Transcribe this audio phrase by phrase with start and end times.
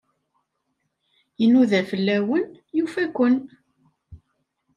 [1.43, 2.45] Inuda fell-awen,
[2.77, 3.35] yufa-ken.